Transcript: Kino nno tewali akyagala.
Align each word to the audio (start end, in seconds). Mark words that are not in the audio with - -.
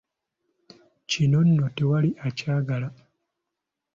Kino 1.09 1.39
nno 1.47 1.65
tewali 1.75 2.09
akyagala. 2.27 2.87